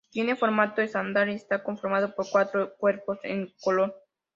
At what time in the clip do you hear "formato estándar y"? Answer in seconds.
0.35-1.35